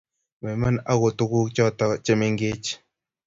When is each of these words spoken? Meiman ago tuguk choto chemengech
Meiman 0.41 0.75
ago 0.91 1.07
tuguk 1.17 1.47
choto 1.55 1.85
chemengech 2.05 2.67